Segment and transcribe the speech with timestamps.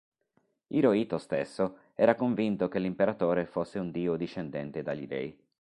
[0.69, 5.37] Hirohito stesso era convinto che l'imperatore fosse un dio discendente dagli dei.